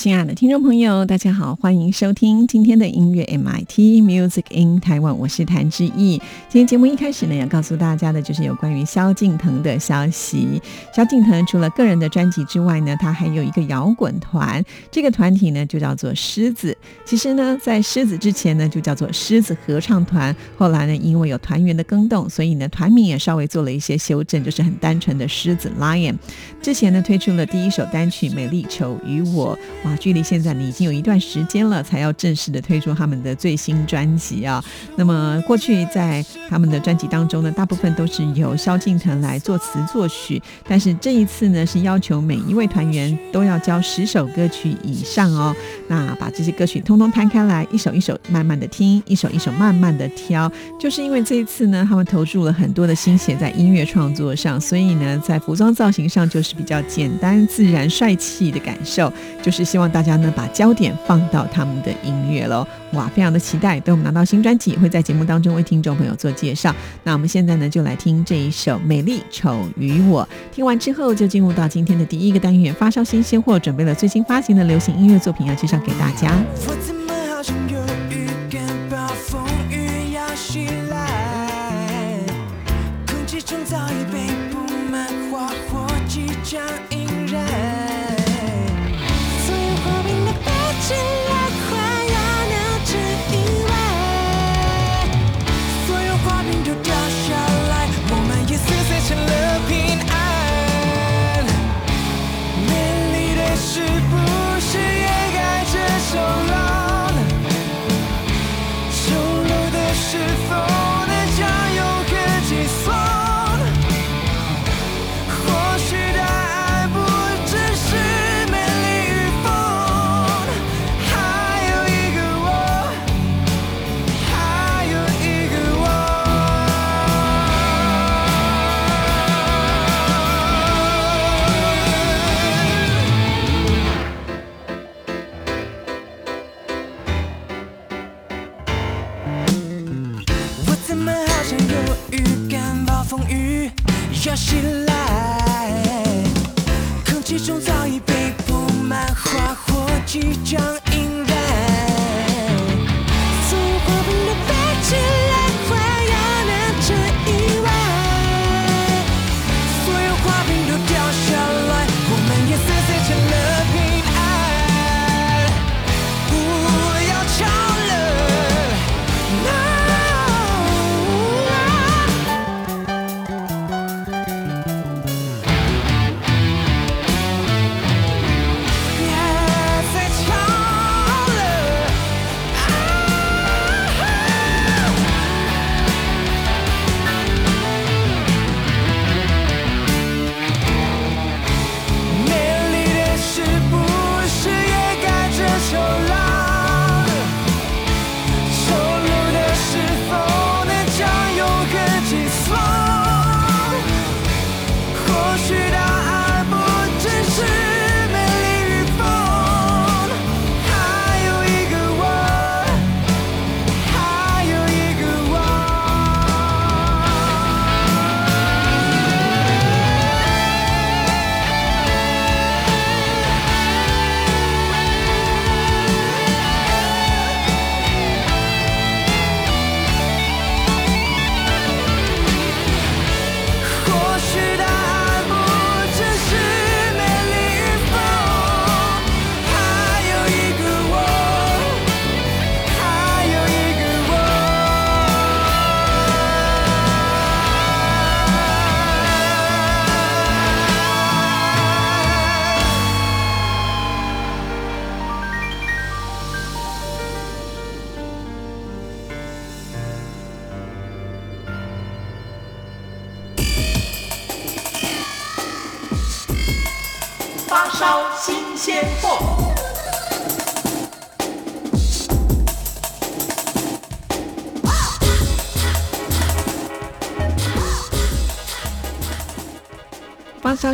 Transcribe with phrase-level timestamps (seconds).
[0.00, 6.18] 亲爱的听众朋友，大家好，欢迎收听今天的音乐 MIT Music in Taiwan，我是谭志毅。
[6.48, 10.58] 今天节目一开始呢，要告诉大家的就是有关于萧敬腾的消息。
[10.96, 16.74] 萧敬腾除了个人的专辑之外呢，他还有一个摇滚团，这个团体呢就叫做狮子。
[17.04, 20.34] 其实呢，在狮子之前呢，就叫做狮子合唱团。
[20.56, 26.16] 后来呢，因为有团员的更动，所以呢，团名也稍微做了一些修正，就是很单纯的狮子 Lion。
[26.62, 29.54] 之前呢，推出了第一首单曲《美丽丑与我》。
[29.90, 34.64] 啊距离现在呢已经有一段时间了，才要正式的推出他们的最新专辑啊。
[34.96, 45.52] 那么过去在他们的专辑当中呢，大部分都是由萧敬腾来作词作曲，但是这一次呢是要求每一位团员都要交十首歌曲以上哦。
[45.88, 50.50] 那把这些歌曲通通摊开来，一首一首慢慢的听，一首一首慢慢的挑。
[50.78, 59.79] 就是因为这一次呢，他们投注了很多的心血在音乐创作上，所以呢，在服装造型上就是比较简单、自然、帅气的感受，就是希。
[59.80, 63.80] 希望大家呢把焦点放到他们的音乐喽，哇，非常的期待。
[63.80, 66.70] 等我们拿到新专辑，会在节目当中为听众朋友做介绍。
[67.02, 70.22] 那我们现在呢就来听这一首《美丽丑与我》。
[70.54, 76.30] 听完之后就进入到今天的第一个单元——发烧新鲜货，准备了最新发行的流行音乐作品，要介绍给大家。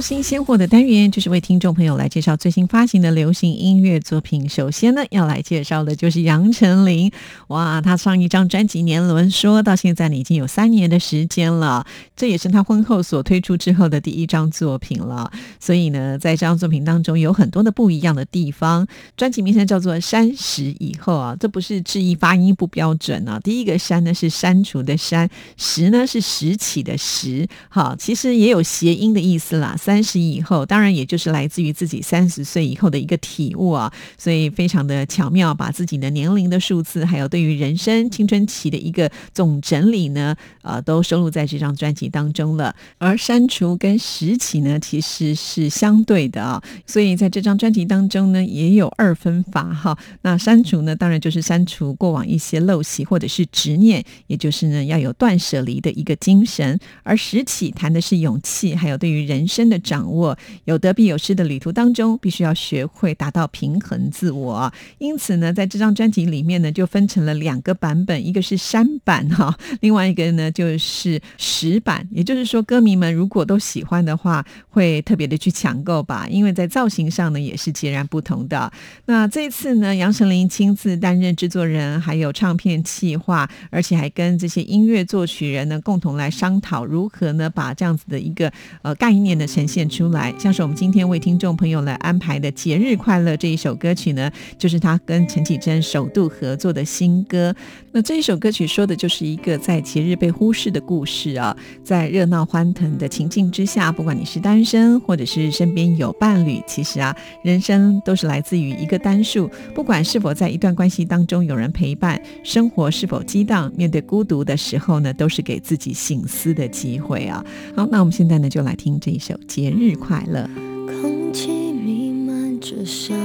[0.01, 4.49] 新鲜货的单元，就是为听众朋友来介绍最新发行的流行音乐作品。
[4.49, 7.11] 首先呢，要来介绍的就是杨丞琳。
[7.49, 11.87] 哇，他上一张专辑《年轮说》到现在呢，已经有三年的时间了。
[12.15, 15.31] 这也是他婚后所推出之后的第一张作品了。
[15.59, 18.87] 所以呢，在这张作品当中有很多的不一样的地方。
[19.17, 23.41] 专辑名称叫做《删十以后》啊，这不是质疑发音不标准啊。
[23.43, 27.49] 第一个“删”呢是删除的“删”，“十”呢是拾起的“拾”。
[27.71, 29.75] 好，其实也有谐音的意思啦。
[29.87, 40.35] 三十以后，当然也就是来自于自己三十岁以后的一个体悟啊，所以非常的巧妙，把自己的年龄的数字，还有对于人生青春期的一个总整理呢，
[40.67, 42.75] 呃，都收录在这张专辑当中了。
[42.99, 49.97] 而删除跟拾起呢，其实是相对的啊，所以在这张专辑当中呢，也有二分法哈。
[50.21, 59.47] 那删除呢，当然就是删除过往一些陋习或者是执念，也就是呢要有断舍离的一个精神；而拾起谈的是勇气，还有对于人。
[59.47, 64.73] 生的掌握，有得必有失的旅途当中，必须要学会达到平衡自我。
[64.99, 72.09] 因此呢，在这张专辑里面呢，就分成了两个版本，一个是删版哈，另外一个呢就是石版。
[72.11, 78.73] 也就是说，歌迷们如果都喜欢的话，会特别的去抢购吧，因为在造型上呢也是截然不同的。
[79.05, 88.51] 那这次呢，杨丞琳亲自担任制作人，还有唱片企划，而且还跟这些音乐作曲人呢共同来商讨如何呢把这样子的一个
[88.83, 89.27] 呃概念。
[89.37, 97.55] 呢呈现出来，像是我们今天为听众朋友来安排的《节日快乐》这一首歌曲呢，就是他跟陈绮贞首度合作的新歌。
[97.93, 109.51] 那这一首歌曲说的就是一个在节日被忽视的故事啊，在热闹欢腾的情境之下，不管你是单身或者是身边有伴侣，其实啊，人生都是来自于一个单数。
[109.75, 117.45] 不管是否在一段关系当中有人陪伴，生活是否激荡，面对孤独的时候呢，都是给自己醒思的机会啊。
[117.75, 119.35] 好，那我们现在呢，就来听这一首。
[119.47, 120.49] 节日快乐。
[120.87, 123.17] 空气弥漫着想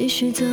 [0.00, 0.46] 继续走，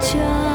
[0.00, 0.49] 家。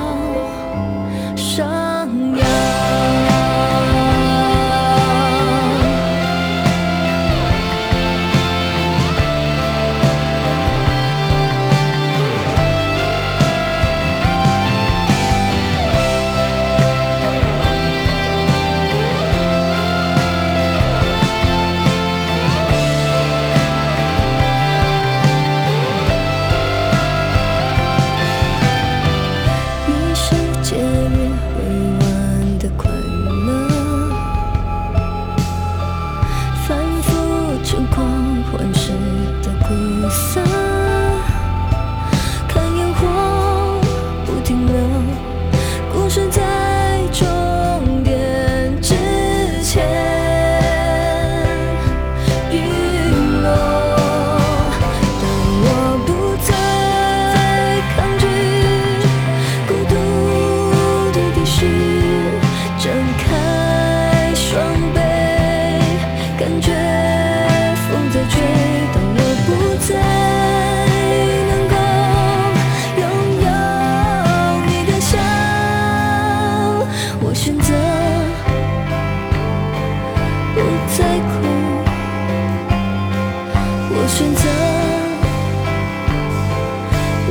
[84.08, 84.50] 选择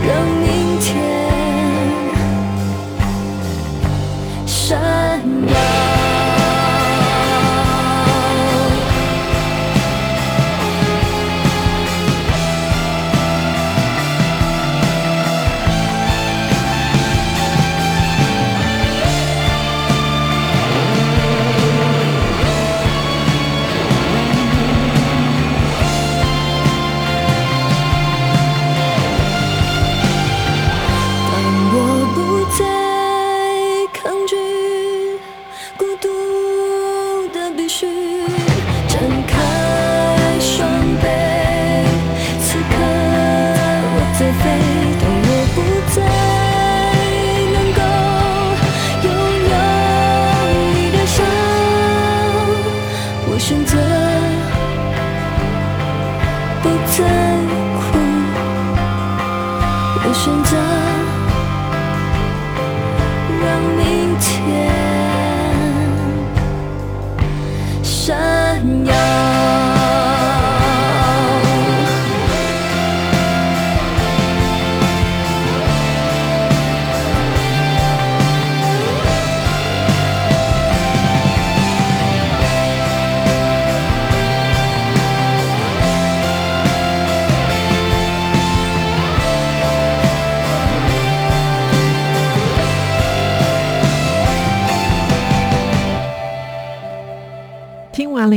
[0.07, 0.34] 让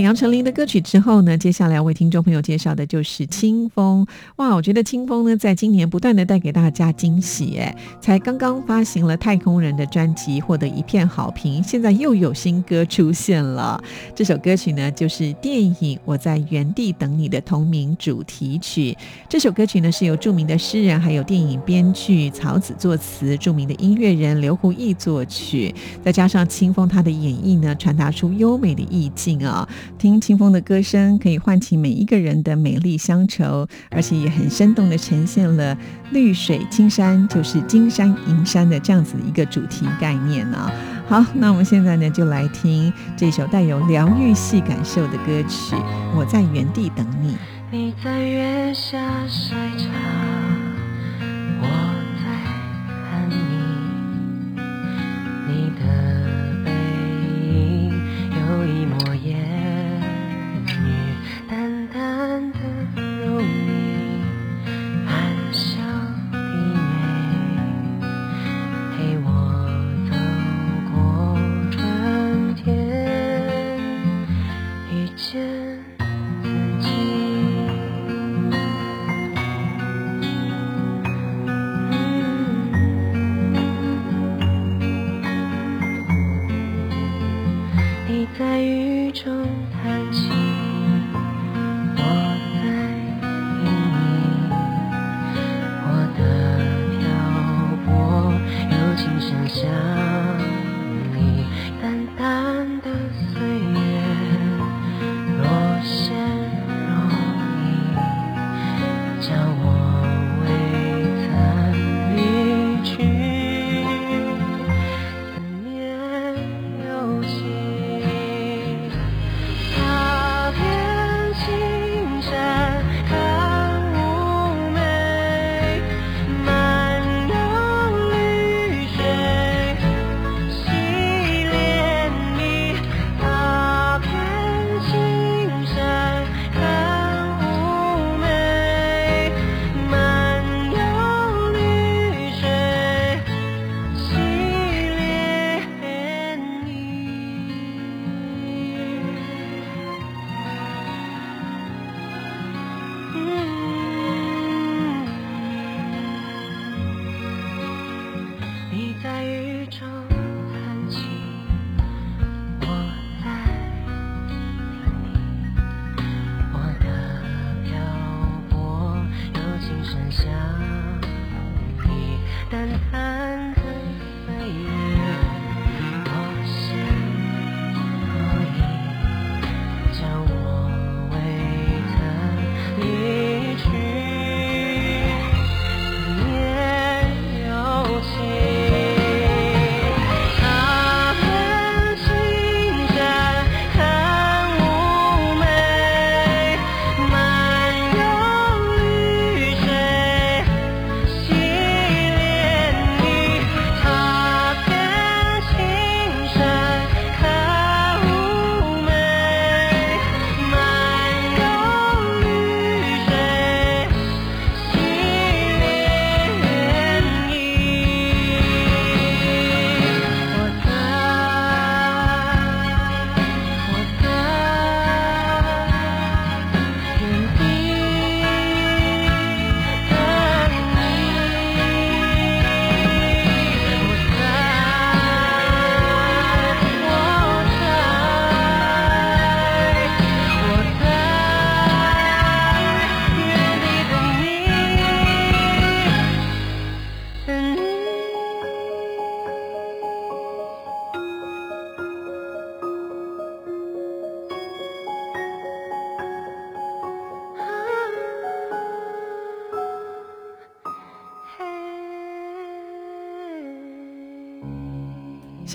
[0.07, 4.07] 杨丞琳的歌曲之后呢，接下来要为听众朋友介绍的就是清风。
[4.37, 13.83] 哇，我觉得清风呢，在今年不断的带给大家惊喜，哎，才刚刚发行了《太空人》的专辑，获得一片好评，现在又有新歌出现了。
[14.15, 18.95] 这首歌曲呢，就是电影《我在原地等你》的同名主题曲。
[19.27, 29.45] 这首歌曲呢，是由著名的诗人还有电影编剧曹子作词，著名的音乐人刘胡毅作曲，再加上清风他的演绎呢，传达出优美的意境。
[29.45, 35.77] 啊，听清风的歌声可以唤起每一个人的美丽乡愁，而且也很生动的呈现了
[36.11, 40.71] 绿水青山就是金山银山的这样子一个主题概念呢。
[41.07, 45.75] 好，那我们现在呢就来听这首带有疗愈系感受的歌曲
[46.15, 47.31] 《我在原地等你》。
[47.71, 49.87] 你在月下晒茶，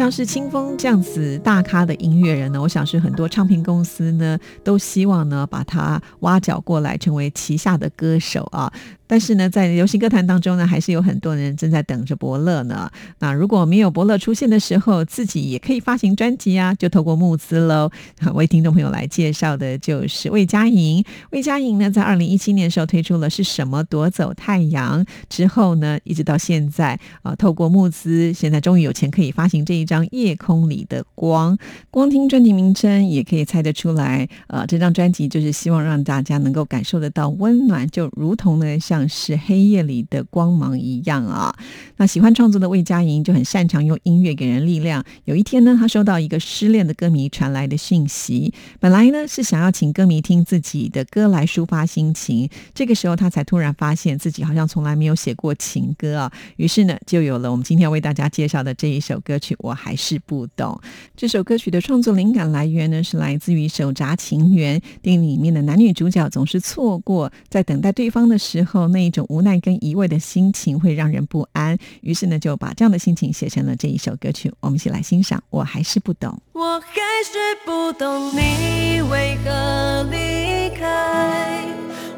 [0.03, 8.73] 像是清风这样子大咖的音乐人呢，我想是很多唱片公司呢都希望呢把他挖角过来成为旗下的歌手啊。
[9.13, 12.91] 但是呢，在流行歌坛当中呢，还是有很多人正在等着伯乐呢。
[13.19, 17.91] 那如果没有伯乐出现的时候，自己也可以发行专辑啊，就透过募资喽。
[18.33, 21.05] 为听众朋友来介绍的就是魏佳莹。
[21.31, 31.55] 魏佳莹呢，在二零一七年的时候推出了《是什么夺走太阳》之后呢，一直到现在啊，透过募资，现在终于有钱可以发行这一张《夜空里的光》。
[31.91, 41.55] 光听专辑名称也可以猜得出来，呃，这张专辑就是希望让大家能够感受得到温暖，就如同呢像是黑夜里的光芒一样啊。
[41.97, 45.05] 那喜欢创作的魏佳莹就很擅长用音乐给人力量。
[45.25, 56.33] 有一天呢，她收到一个失恋的歌迷传来的讯息，本来呢是想要请歌迷听自己的歌来抒发心情，这个时候她才突然发现自己好像从来没有写过情歌啊。
[56.57, 60.79] 于是呢，就有了我们今天为大家介绍的这一首歌曲《我还是不懂》。
[61.17, 71.77] 这首歌曲的创作灵感来源呢，是来自于《手札情缘》电影里面的男女主角总是错过，在等待对方的时候，那一种无奈跟疑问的心情会让人不安。
[72.03, 74.53] 于是呢，就把这样的心情写成了这一首歌曲。
[74.61, 75.43] 我们一起来欣赏。
[75.51, 76.87] 我还是不懂，我还
[77.25, 81.65] 是不懂你为何离开，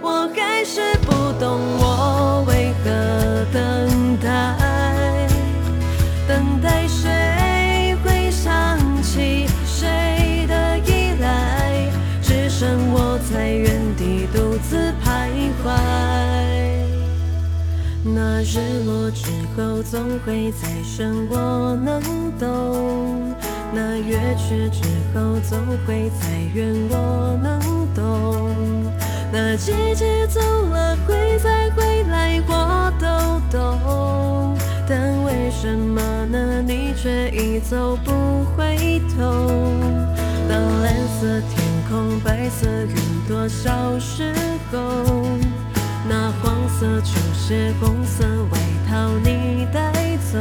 [0.02, 2.90] 我还是不懂我为何
[3.52, 3.93] 等
[18.06, 22.02] 那日落之后，总会再升，我能
[22.38, 23.34] 懂；
[23.72, 24.82] 那月缺之
[25.14, 27.58] 后，总会再圆，我能
[27.94, 28.52] 懂；
[29.32, 34.54] 那季节走了，会再回来，我都懂。
[34.86, 36.60] 但为什么呢？
[36.60, 39.48] 你却已走不回头。
[40.46, 42.94] 当蓝色天空、白色云
[43.26, 44.30] 朵消失
[44.70, 44.78] 后。
[46.06, 49.90] 那黄色球鞋、红色外套你带
[50.32, 50.38] 走，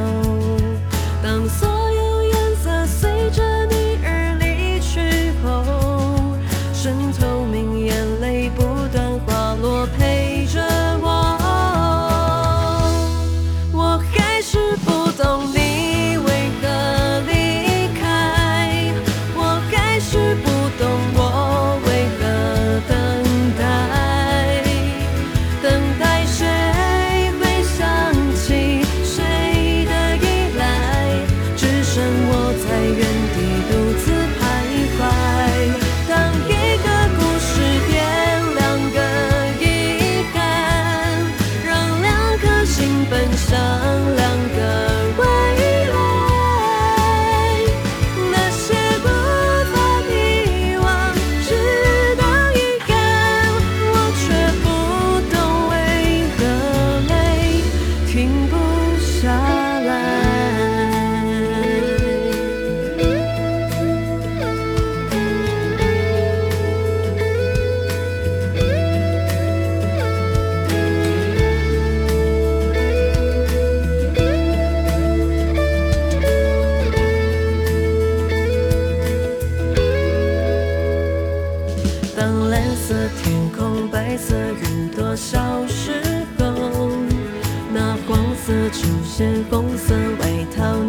[89.50, 90.84] 红色外套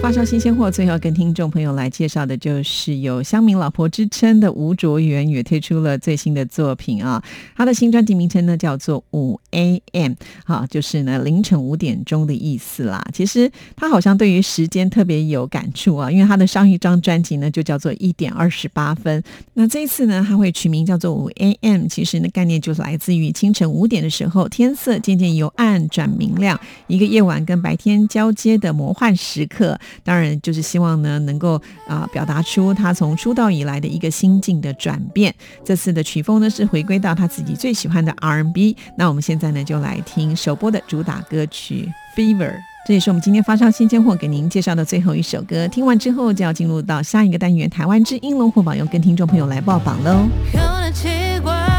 [0.00, 7.22] 发烧新鲜货，最后跟听众朋友来介绍的就是有乡民老婆之称的吴卓源，也推出了最新的作品啊。
[7.54, 10.14] 他的新专辑名称呢叫做五 A.M，
[10.46, 13.04] 啊，就是呢凌晨五点钟的意思啦。
[13.12, 19.22] 其实他好像对于时间特别有感触啊，因为他的上一张专辑呢就叫做一点二十八分。
[19.52, 29.14] 那这一次呢，他会取名叫做五 A.M，其实呢概念就是来自于清晨五点的时候，天色渐渐由暗转明亮，一个夜晚跟白天交接的魔幻。
[29.14, 35.34] 时刻，当然就是希望呢，能够啊表达出他从出道以来的一个心境的转变。
[35.64, 38.76] 这次的曲风呢是回归到他自己最喜欢的 R&B。
[38.96, 42.50] 那我们现在呢就来听首播的主打歌曲《Fever》，
[42.86, 45.68] 这也是我们今天发烧新鲜货给您介绍的最后一首歌。
[45.68, 50.26] 听完之后就要进入到下一个单元——台湾之音龙虎榜，又跟听众朋友来报榜喽。
[50.52, 51.08] 有点奇
[51.42, 51.69] 怪，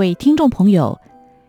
[0.00, 0.98] 位听众朋友，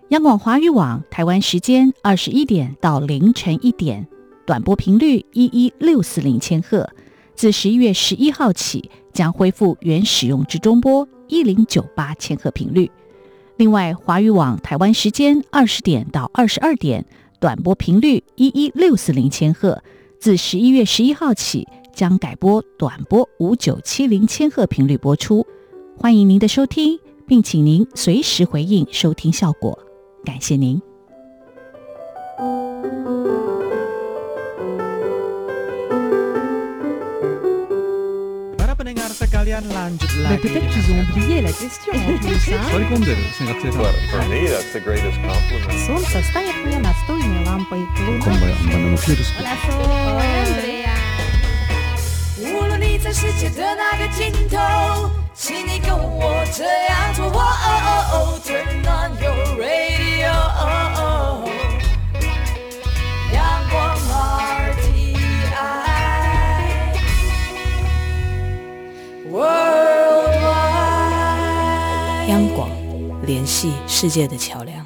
[0.09, 4.05] 央广华语网台湾时间二十一点到凌晨一点，
[4.45, 6.89] 短波频率一一六四零千赫，
[7.33, 12.91] 自十一月十一号起将恢复原使用之中波一零九八千赫频率。
[13.55, 17.05] 另外，华语网台湾时间二十点到二十二点，
[17.39, 19.81] 短波频率一一六四零千赫，
[20.19, 25.47] 自十一月十一号起将改播短波五九七零千赫频率播出。
[25.97, 26.99] 欢迎您的收听。
[27.31, 29.79] 并请您随时回应收听效果，
[30.25, 30.81] 感谢您。
[53.03, 54.57] 在世界的那个尽头，
[55.33, 57.25] 请你跟我这样做。
[57.25, 57.79] 哦哦
[58.13, 60.61] 哦，Turn on your radio，哦
[60.97, 61.49] 哦，
[63.33, 63.97] 阳光
[64.67, 65.11] RTI。
[73.23, 74.85] 联系世界的桥梁。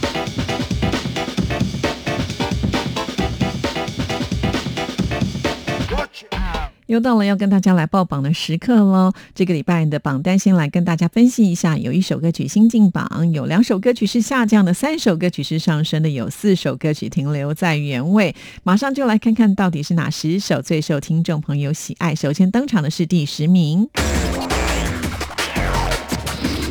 [6.91, 9.13] 又到了要跟大家来报榜的时刻喽！
[9.33, 18.35] 这个礼拜的榜单先来跟大家分析一下：有一首歌曲新进榜，有两首歌曲是下降的，三首歌曲是上升的，有四首歌曲停留在原位。
[18.63, 22.13] 马上就来看看到底是哪十首最受听众朋友喜爱。
[22.13, 23.87] 首先登场的是第十名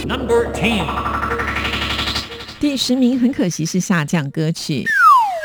[0.06, 0.85] ，Number Ten，
[2.61, 4.85] 第十名很可惜是下降歌曲。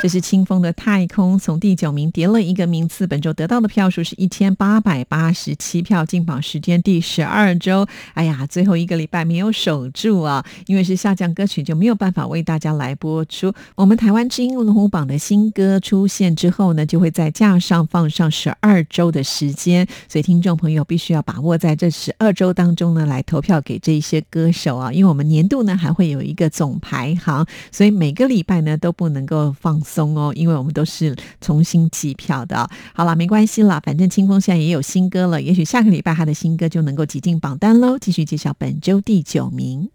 [0.06, 3.08] 这是清风的太空，从第九名跌了一个名次。
[3.08, 7.88] 本周得到的票数是一千八百八十七票，进榜时间第十二周。
[8.14, 13.52] 哎呀，最后一个礼拜没有守住啊，因为是下降歌曲，就没有办法为大家来播出。
[13.74, 24.94] 我们台湾之音龙虎榜的新歌出现之后呢，就会在架上放上十二周的时间，所以听众朋友必须要把握在这十二周当中呢，来投票给这些歌手啊。
[24.94, 29.82] 因为我们年度呢还会有一个总排行，所以每个礼拜呢都不能够放。
[29.82, 32.68] 松哦，因为我们都是重新计票的。
[32.94, 37.98] 好了，没关系了，反正清风现在也有新歌了，也许下个礼拜他的新歌就能够挤进榜单喽。
[38.00, 39.90] 继续介绍本周第九名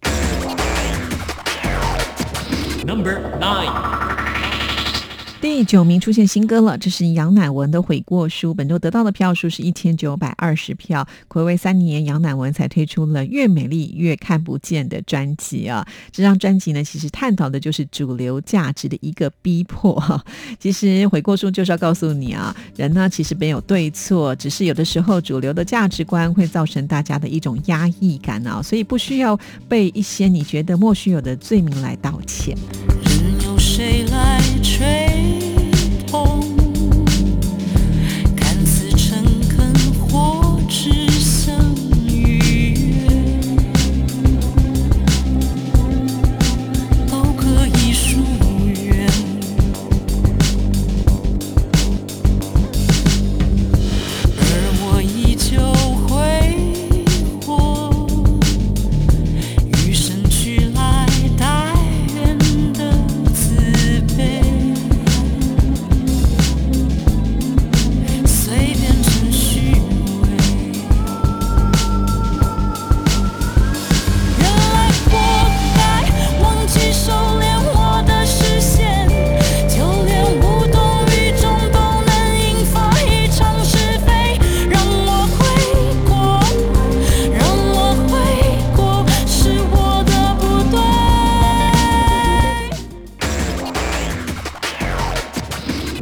[2.86, 4.09] ，Number Nine。
[5.40, 8.50] 第九名出现新歌了，这是杨乃文的《悔过书》。
[8.54, 15.86] 本周得到的票数是一千九百二十票，暌违三年，杨乃文才推出了《越美丽越看不见》的专辑啊！
[16.12, 20.22] 这张专辑呢，其实探讨的就是主流价值的一个逼迫。
[20.58, 32.54] 其实《悔过书》就是要告诉你啊，人呢其实没有对错，只是有的时候主流的价值观会造成大家的一种压抑感啊，所以不需要被一些你觉得莫须有的罪名来道歉。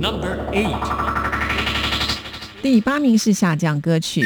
[0.00, 0.78] Number eight，
[2.62, 4.22] 第八名是下降歌曲，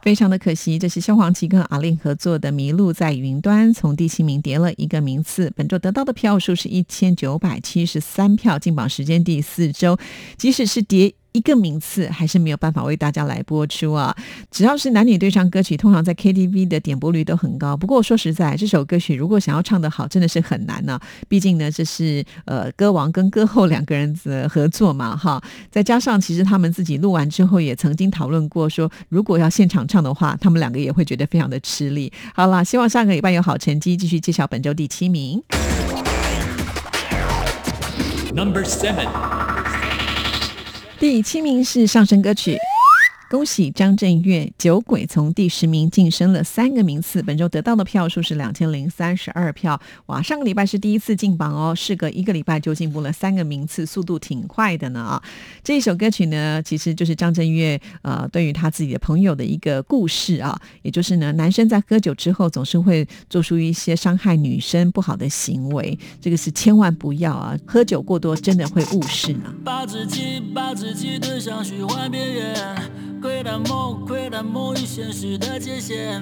[0.00, 0.78] 非常的可惜。
[0.78, 5.52] 这是萧煌奇跟阿令合作的《迷路在云端》，从第七名跌了一个名次。
[5.56, 9.98] 本周得到的票数是一千九百七十三票，进榜时间第四周。
[10.36, 11.12] 即使是跌。
[11.32, 14.14] 一个名次还是没有办法为大家来播出啊。
[14.50, 17.76] 只要是男女对唱歌曲，通常在 KTV 的点播率都很高。
[17.76, 25.42] 不过说实在，这首歌曲如果想要唱得好，真的是很难呢、毕竟呢，这是呃歌王跟歌后两个人的合作嘛，哈。
[25.70, 32.12] 再加上其实他们自己录完之后，也曾经讨论过说，如果要现场唱的话，他们两个也会觉得非常的吃力。
[32.34, 35.42] 好啦，希望下个礼拜有好成绩，继续揭晓本周第七名。
[38.34, 39.08] Number seven，
[41.02, 42.56] 第七名是上升歌曲。
[43.32, 49.80] 恭喜张震岳《酒鬼》从第十名晋升了三个名次，本周得到的票数是两千零三十二票。
[50.04, 55.22] 哇，上个礼拜是第一次进榜哦，事隔一个礼拜就进步了三个名次，速度挺快的呢啊！
[55.64, 67.58] 这一首歌曲呢，其实就是张震岳呃对于他自己的朋友的一个故事啊，也就是呢，男生在喝酒之后总是会做出一些伤害女生不好的行为，这个是千万不要啊！
[67.66, 69.54] 喝酒过多真的会误事呢。
[69.64, 72.76] 把自己把自己推向虚幻边缘，
[73.22, 76.20] 窥探梦窥探梦与现实的界限。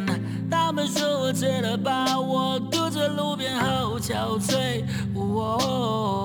[0.51, 4.85] 他们说我醉了吧，我独自路边好憔悴。
[5.15, 6.23] 哦，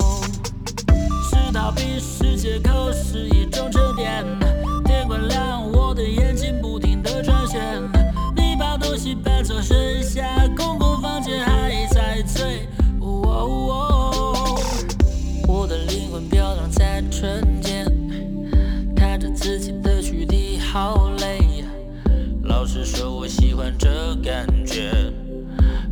[1.30, 4.26] 是逃避，是借口，是一种沉淀。
[4.84, 7.82] 天快亮，我的眼睛不停地转圈。
[8.36, 10.85] 你把东西搬走，剩下空空
[23.78, 24.92] 这感觉，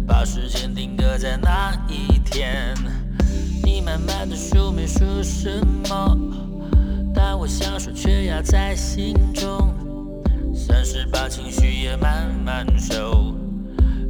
[0.07, 2.73] 把时间定格在那一天。
[3.63, 5.49] 你慢慢的说没说什
[5.89, 6.17] 么，
[7.13, 9.73] 但我想说却压在心中。
[10.55, 13.35] 算是把情绪也慢慢收，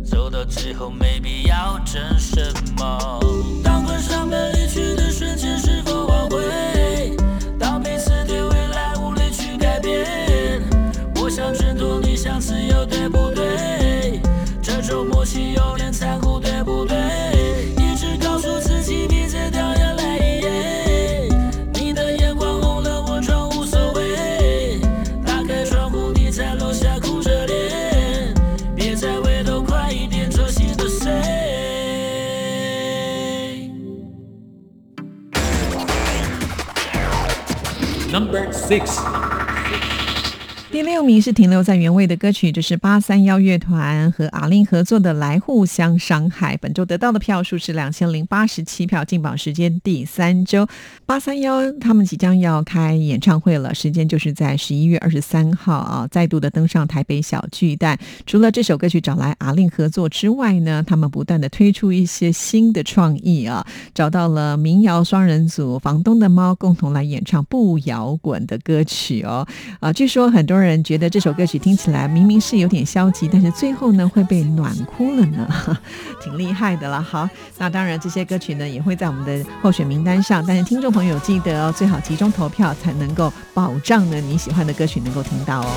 [0.03, 3.19] 走到最后没必要争什么。
[3.63, 6.37] 当关上门离去的瞬间，是否挽回？
[12.23, 14.21] 挣脱，你想自由，对不对？
[14.61, 16.95] 这种默契有点残酷，对不对？
[17.77, 21.27] 一直告诉自己别再掉眼泪，
[21.73, 24.79] 你的眼光红了，我装无所谓。
[25.25, 28.33] 打开窗户，你在楼下哭着脸，
[28.73, 31.11] 别再回头，快一点，专心的睡。
[38.11, 39.01] Number six，
[40.73, 46.55] 第六名是停留在原位的歌曲，这是八三幺乐团和阿令合作的《来互相伤害》。
[46.59, 50.67] 本周得到的票数是两千零八十七票，进榜时间第三周。
[51.05, 57.95] 八三幺他们即将要开演唱会了，时间就是在十一月二十三号啊，再度的登上台北小巨蛋。
[58.25, 69.47] 除了这首歌曲找来阿令合作之外呢，他们不断的推出一些新的创意啊，找到了民谣双人组房东的猫共同来演唱不摇滚的歌曲哦。
[69.79, 75.47] 啊，据说很多人人觉得这首歌曲听起来明明是有点消极，但是最后呢会被暖哭了呢，
[76.23, 77.01] 挺厉害的了。
[77.01, 85.67] 好，那当然这些歌曲呢也会在我们的候选名单上，但是听众朋友记得哦，最好集中投票才能够保障呢你喜欢的歌曲能够听到哦。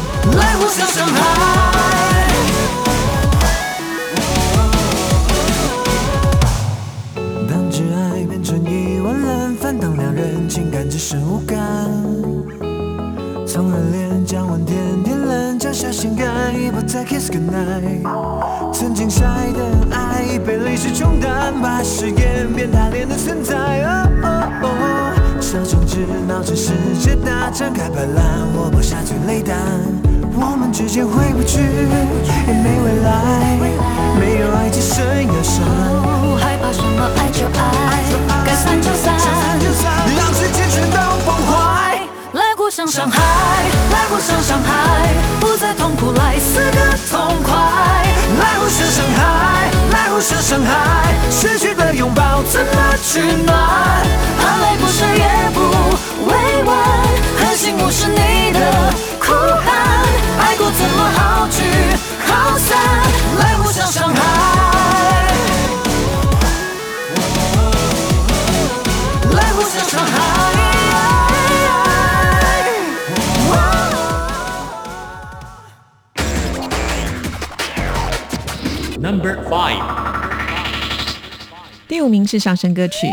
[7.48, 11.58] 当挚爱变成一碗冷饭，当两人情感只剩无感，
[13.46, 18.02] 从热恋降温甜甜冷，降下心肝，已不再 kiss goodnight。
[18.72, 23.54] 曾经晒的爱已被历史冲淡，把誓言变打脸的存在。
[23.54, 28.24] 哦哦哦，手中指脑着世界大战，开白烂，
[28.56, 29.56] 我播下最泪弹。
[30.34, 33.56] 我们之间回不去，也没未来，
[34.18, 35.64] 没有爱只剩忧伤。
[36.36, 37.85] 害怕什么爱就爱，
[53.06, 53.56] 取暖？
[54.36, 55.60] 含泪不舍也不
[56.26, 56.30] 委
[56.64, 56.76] 婉，
[57.38, 58.58] 狠心无视你的
[59.20, 59.66] 哭喊。
[60.40, 61.62] 爱过怎么好聚
[62.26, 62.76] 好散？
[63.38, 64.18] 来互相伤害，
[69.34, 70.14] 来互相伤害。
[78.98, 79.80] Number five，
[82.06, 83.08] 第五名是上升歌曲。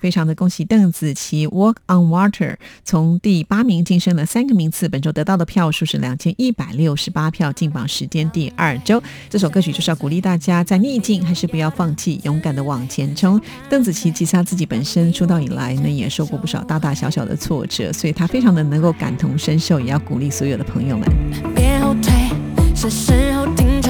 [0.00, 2.52] 非常的恭喜邓紫棋《Walk on Water》
[2.84, 9.02] 从第八名晋升了三个名次，本周得到的票数是两千一百六十八票，进榜时间第二周。
[9.28, 13.40] 这首歌曲就是要鼓励大家在逆境还是不要放弃，勇敢的往前冲。
[13.68, 21.08] 邓紫棋其实她自己本身出道以来呢，也受过不少大大小小的挫折，所以她非常的能够感同身受，也要鼓励所有的朋友们。
[21.56, 22.12] 别后退，
[22.76, 23.81] 是时候停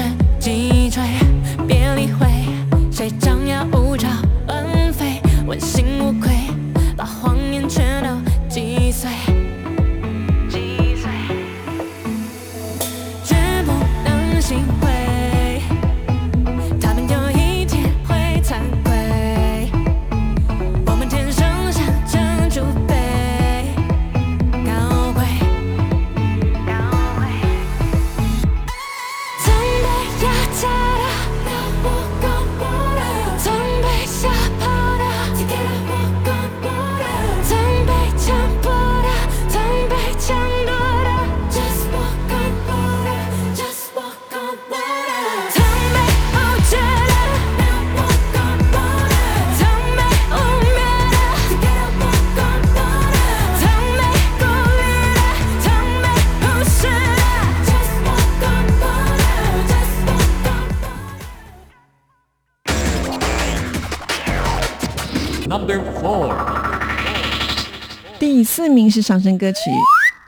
[68.73, 69.59] 名是上升歌曲。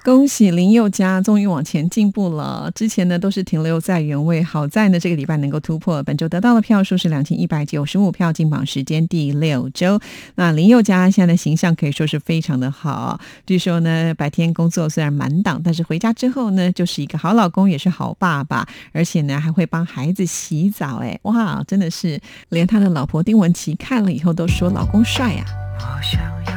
[0.03, 9.99] 恭喜林宥嘉终于往前进步了，之前呢都是停留在原位，好在呢这个礼拜能够突破，本周得到的票数是两千一百九十五票，进榜时间第六周。
[10.35, 25.43] 那林宥嘉现在的形象可以说是非常的好，据说呢白天工作虽然满档，但是回家之后呢就是一个好老公，也是好爸爸，而且呢还会帮孩子洗澡，哎哇，真的是连他的老婆丁文琪看了以后都说老公帅呀、
[25.79, 26.54] 我想要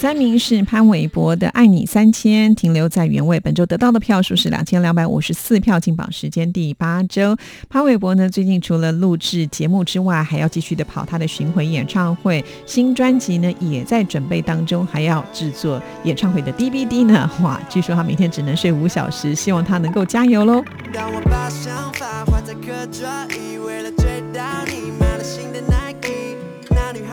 [0.00, 3.38] 三名是潘玮柏的《爱你三千》，停留在原位。
[3.38, 7.36] 本周得到的票数是两千两百五十四票，进榜时间第八周。
[7.68, 17.30] 潘玮柏呢，最近除了录制节目之外，还要继续的跑他的巡回演唱会，新专辑呢也在准备当中，还要制作演唱会的 DVD 呢。
[17.42, 20.64] 哇，据说他每天只能睡五小时，希望他能够加油喽。
[20.94, 25.60] 当我把想法画在课桌椅，为了追到你，买了新的。
[25.68, 25.79] 那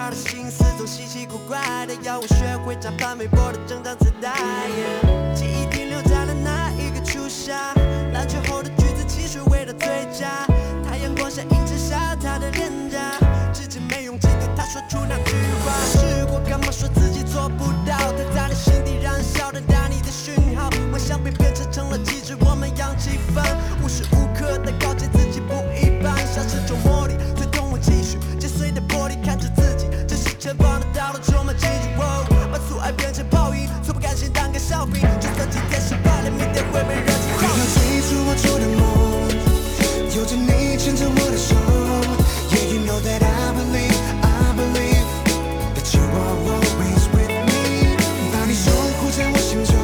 [0.07, 4.31] 他的心思总稀奇古怪的，要我学会找潘玮柏的整张磁带。
[5.35, 7.73] 记忆停留在了那一个初夏，
[8.13, 10.47] 篮球后的橘子汽水味道最佳。
[10.87, 13.19] 太阳光下映衬下她的脸颊，
[13.51, 15.33] 至今没勇气对她说出那句
[15.65, 15.73] 话。
[15.91, 17.97] 试过干嘛说自己做不到？
[17.97, 23.43] 他在你心底燃烧的打你的讯号，幻想被变成成了机制，我们扬起帆，
[23.83, 24.05] 无时
[34.57, 38.81] 个笑柄，就算今天失败了，明天会被人气回到最初我做的梦，
[40.17, 41.53] 有着你牵着我的手。
[42.49, 43.93] Yeah, you know that I believe,
[44.23, 44.25] I
[44.57, 45.05] believe
[45.75, 48.01] that you are always with me。
[48.33, 49.77] 把你守护在我心中，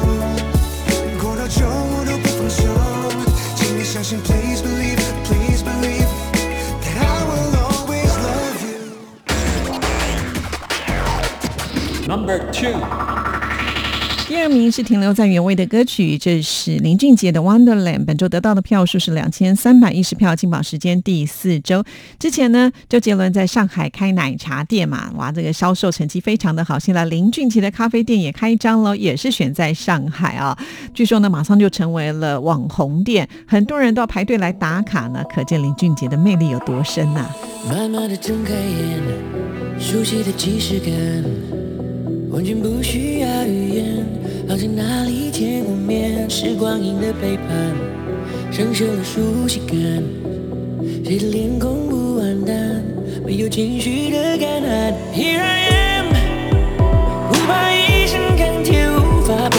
[1.22, 2.66] 过到九我都不放手。
[3.54, 6.10] 请你相信，Please believe, please believe
[6.82, 8.90] that I will always love you。
[12.08, 12.74] Number two，
[14.44, 21.82] 二名是停留在原位的歌曲，这是林俊杰的《Wonderland》，本周得到的票数是两千三百一十票，进榜时间第四周。
[22.18, 26.78] 之前呢，周杰伦在上海开奶茶店嘛，哇，这个销售成绩非常的好。
[26.78, 30.54] 现在林俊杰的咖啡店也开张了，也是选在上海啊。
[30.92, 37.26] 据说呢，马上就成为了网红店，很多人都要排队来打卡呢，可见林俊杰的魅力有多深呐、
[37.66, 40.92] 慢慢的睁开眼，熟悉的即视感，
[42.30, 44.06] 完全不需要语言，
[44.48, 46.28] 好像哪里见过面。
[46.28, 47.74] 是光阴的背叛，
[48.50, 49.76] 生锈的熟悉感，
[51.04, 52.82] 谁的脸孔不黯淡，
[53.24, 54.94] 没有情绪的感叹。
[55.14, 55.68] Here I
[55.98, 56.06] am，
[57.28, 59.58] 不怕一生看天无法被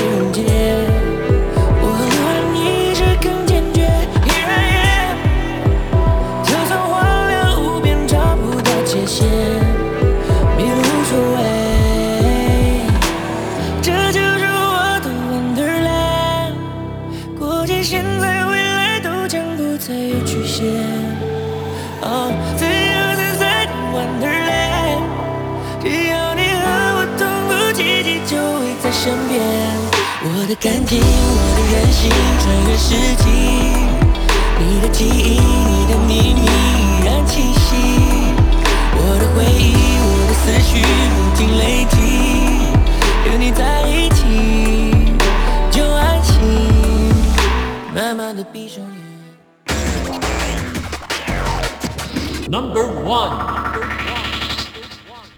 [30.45, 32.07] 我的感情，我的任性，
[32.39, 33.25] 穿越世纪。
[34.59, 37.73] 你的记忆，你的秘密依然清晰。
[38.93, 39.73] 我的回忆，
[40.05, 40.69] 我的思绪
[41.15, 41.97] 不停累积，
[43.25, 44.21] 有你在一起
[45.71, 46.35] 就安心。
[47.95, 48.93] 慢慢的闭上眼。
[52.51, 53.64] Number one，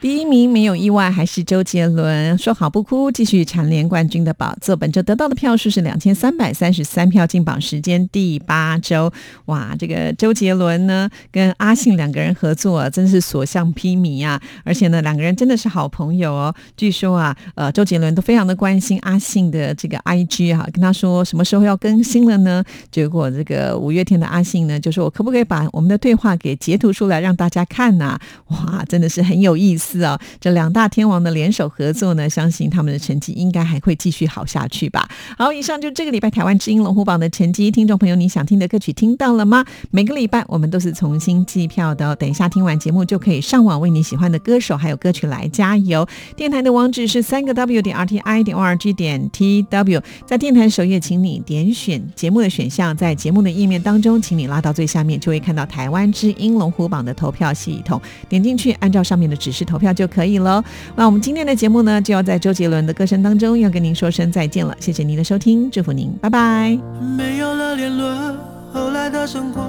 [0.07, 2.37] 第一名没有意外，还是周杰伦。
[2.37, 4.73] 说好不哭，继续蝉联冠军的宝座。
[4.73, 9.11] 本周得到的票数是两千三百三十三票，进榜时间第八周。
[9.47, 14.41] 哇，这个周杰伦呢，跟阿信两个人合作，啊真是所向披靡啊！
[14.63, 16.55] 而且呢，两个人真的是好朋友哦。
[16.77, 22.63] 据说啊，呃，周杰伦都非常的关心阿信的这个 IG 哈、跟他说什么时候要更新了呢？
[22.89, 30.19] 结果这个五月天的阿信呢，就说我可不可以把我们的对话给截图出来让大家看呐、哇，真的是很有意思哦！
[30.39, 35.07] 这两大天王的联手合作呢，相信他们的成绩应该还会继续好下去吧。
[35.37, 39.65] 好，以上就这个礼拜台湾之音龙虎榜的成绩，听众朋友，你想听的歌曲听到了吗？
[39.91, 46.07] 每个礼拜我们都是重新计票的、哦，等一下听完节目就可以上网为你喜欢的歌手还有歌曲来加油。
[46.35, 60.63] 电台的网址是三个 W 点 R T I 点 O R G 点 T W，在电台首页，请你点选节目的选项，在节目的页面当中，请你拉到最下面，就会看到台湾之音龙虎榜的投票系统，点进去，按照上面的指示投投票就可以喽。
[60.95, 66.75] 那我们今天的节目呢，就要在周杰伦的歌声当中要跟您说声再见了，谢谢您的收听，祝福您，拜拜。
[67.15, 68.35] 没有了联络，
[68.73, 69.61] 后来的生活，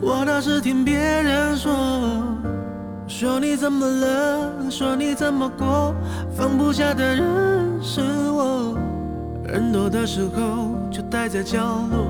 [0.00, 1.72] 我倒是听别人说，
[3.08, 5.92] 说你怎么了，说你怎么过，
[6.36, 7.24] 放不下的人
[7.82, 8.78] 是我。
[9.48, 11.58] 人多的时候就待在角
[11.90, 12.06] 落，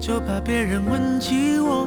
[0.00, 1.86] 就怕别人问起我。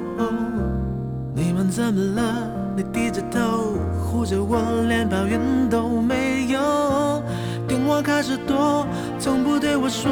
[1.34, 2.52] 你们怎么了？
[2.78, 3.76] 你低着头
[4.12, 4.60] 护着我，
[4.90, 5.40] 连抱怨
[5.70, 7.24] 都没有。
[7.66, 8.86] 电话开始多，
[9.18, 10.12] 从不对我说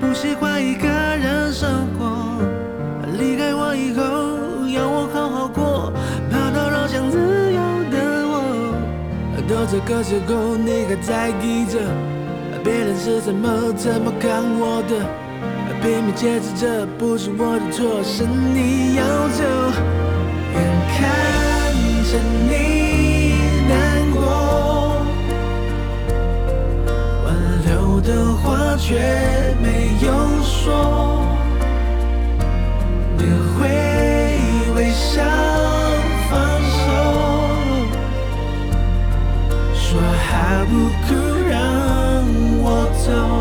[0.00, 2.10] 不喜欢一个人生活。
[3.16, 4.02] 离开我以后，
[4.66, 5.92] 要我好好过，
[6.28, 7.18] 怕打扰想自
[7.52, 7.60] 由
[7.92, 8.34] 的我。
[9.48, 11.78] 到这个时候，你还在意着
[12.64, 15.06] 别人是怎么怎么看我的，
[15.80, 19.04] 拼命解释这不是我的错，是你要
[19.38, 19.44] 走。
[20.52, 20.58] 眼
[20.98, 20.98] 看
[22.10, 22.18] 着
[22.50, 22.69] 你
[28.02, 28.94] 的话却
[29.62, 31.26] 没有说。
[33.16, 33.24] 你
[33.54, 33.68] 会
[34.74, 35.22] 微笑
[36.30, 36.82] 放手
[39.74, 40.72] 说好不
[41.06, 41.08] 哭
[41.48, 41.54] 让
[42.62, 42.64] 我
[43.04, 43.39] 走。